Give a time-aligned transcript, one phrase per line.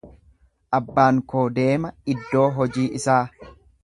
[0.77, 3.21] Abbaan koo deema iddoo hojii isaa.